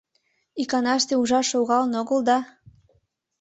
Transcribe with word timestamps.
Иканаште 0.61 1.13
ужаш 1.21 1.47
логалын 1.55 1.93
огыл 2.01 2.19
да? 2.29 2.37